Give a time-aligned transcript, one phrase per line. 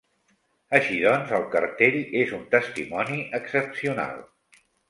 [0.77, 4.21] Així doncs, el cartell és un testimoni excepcional.